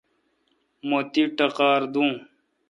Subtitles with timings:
[0.87, 2.11] مہ تی ٹقار دوں۔